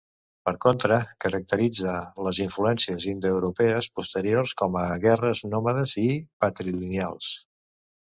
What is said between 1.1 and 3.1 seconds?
caracteritza les influències